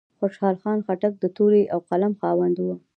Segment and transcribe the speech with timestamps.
[0.19, 2.67] خوشحال خان خټک د تورې او قلم خاوند و.